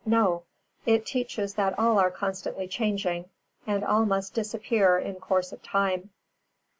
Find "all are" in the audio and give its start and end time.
1.77-2.09